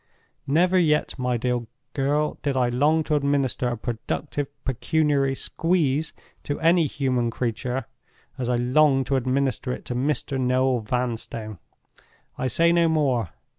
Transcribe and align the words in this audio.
Never 0.47 0.79
yet, 0.79 1.13
my 1.19 1.37
dear 1.37 1.67
girl, 1.93 2.39
did 2.41 2.57
I 2.57 2.69
long 2.69 3.03
to 3.03 3.13
administer 3.15 3.67
a 3.67 3.77
productive 3.77 4.47
pecuniary 4.65 5.35
Squeeze 5.35 6.11
to 6.41 6.59
any 6.59 6.87
human 6.87 7.29
creature, 7.29 7.85
as 8.35 8.49
I 8.49 8.55
long 8.55 9.03
to 9.03 9.15
administer 9.15 9.71
it 9.71 9.85
to 9.85 9.93
Mr. 9.93 10.39
Noel 10.41 10.79
Vanstone. 10.79 11.59
I 12.35 12.47
say 12.47 12.71
no 12.71 12.89
more. 12.89 13.29